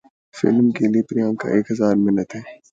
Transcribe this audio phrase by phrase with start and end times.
[0.37, 2.41] film میں کام کیلئے پریانکا کی ایک ہزار منتیں